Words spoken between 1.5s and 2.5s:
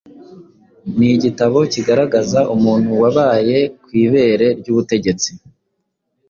kigaragaza